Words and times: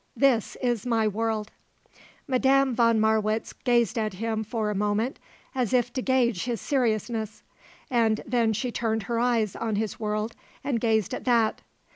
This 0.15 0.57
is 0.63 0.83
my 0.83 1.07
world." 1.07 1.51
Madame 2.27 2.73
von 2.73 2.99
Marwitz 2.99 3.53
gazed 3.53 3.99
at 3.99 4.13
him 4.13 4.43
for 4.43 4.71
a 4.71 4.75
moment 4.75 5.19
as 5.53 5.73
if 5.73 5.93
to 5.93 6.01
gauge 6.01 6.45
his 6.45 6.59
seriousness. 6.59 7.43
And 7.91 8.23
then 8.25 8.51
she 8.53 8.71
turned 8.71 9.03
her 9.03 9.19
eyes 9.19 9.55
on 9.55 9.75
his 9.75 9.99
world 9.99 10.35
and 10.63 10.81
gazed 10.81 11.13
at 11.13 11.25
that. 11.25 11.61